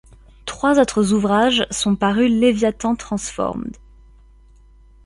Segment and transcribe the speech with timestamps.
[0.47, 3.77] Trois autres ouvrages sont parus Leviathan Transformed.